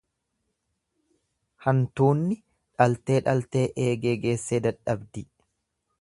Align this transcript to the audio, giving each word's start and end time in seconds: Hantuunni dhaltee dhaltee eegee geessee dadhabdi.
Hantuunni 1.65 2.39
dhaltee 2.39 3.19
dhaltee 3.29 3.65
eegee 3.87 4.19
geessee 4.25 4.65
dadhabdi. 4.69 5.29